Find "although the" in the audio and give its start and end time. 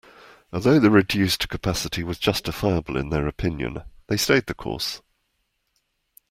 0.51-0.89